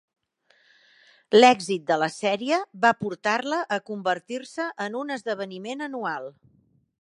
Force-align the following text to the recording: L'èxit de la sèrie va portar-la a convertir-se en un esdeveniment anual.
L'èxit 1.35 1.83
de 1.91 1.97
la 2.03 2.07
sèrie 2.15 2.59
va 2.87 2.93
portar-la 3.01 3.59
a 3.77 3.79
convertir-se 3.91 4.67
en 4.87 4.99
un 5.03 5.15
esdeveniment 5.19 5.87
anual. 5.91 6.33